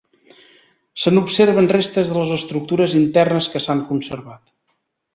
[1.03, 4.47] Se n'observen restes de les estructures internes que s'han conservat.